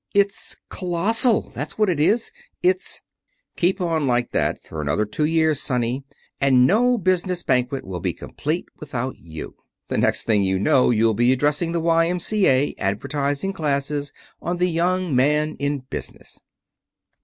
[0.15, 2.31] It's colossal, that's what it is!
[2.63, 3.01] It's"
[3.55, 6.03] "Keep on like that for another two years, sonny,
[6.39, 9.57] and no business banquet will be complete without you.
[9.89, 12.73] The next thing you know you'll be addressing the Y.M.C.A.
[12.79, 14.11] advertising classes
[14.41, 16.41] on The Young Man in Business."